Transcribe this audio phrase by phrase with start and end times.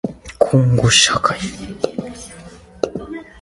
[0.39, 1.39] こんごしゃかい